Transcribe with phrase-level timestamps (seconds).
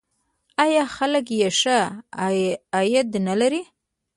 [0.63, 1.79] آیا خلک یې ښه
[2.75, 3.61] عاید نلري؟